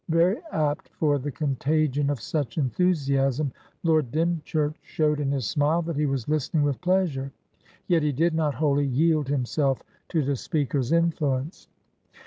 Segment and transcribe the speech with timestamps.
[0.09, 3.51] Very apt for the contagion of such enthusiasm,
[3.83, 7.31] Lord Dymchurch showed in his smile that he was listening with pleasure;
[7.85, 11.67] yet he did not wholly yield himself to the speaker's influence.